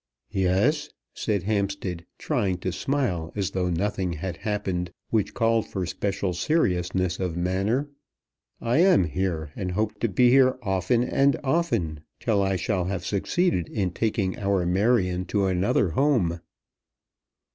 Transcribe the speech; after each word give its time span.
"Yes," 0.33 0.89
said 1.13 1.43
Hampstead, 1.43 2.07
trying 2.17 2.57
to 2.61 2.71
smile, 2.71 3.31
as 3.35 3.51
though 3.51 3.69
nothing 3.69 4.13
had 4.13 4.37
happened 4.37 4.91
which 5.11 5.35
called 5.35 5.67
for 5.67 5.85
special 5.85 6.33
seriousness 6.33 7.19
of 7.19 7.37
manner, 7.37 7.87
"I 8.59 8.79
am 8.79 9.03
here. 9.03 9.03
I 9.03 9.03
am 9.03 9.03
here, 9.03 9.51
and 9.55 9.71
hope 9.73 9.99
to 9.99 10.09
be 10.09 10.31
here 10.31 10.57
often 10.63 11.03
and 11.03 11.37
often 11.43 11.99
till 12.19 12.41
I 12.41 12.55
shall 12.55 12.85
have 12.85 13.05
succeeded 13.05 13.69
in 13.69 13.91
taking 13.91 14.39
our 14.39 14.65
Marion 14.65 15.23
to 15.25 15.45
another 15.45 15.91
home." 15.91 16.39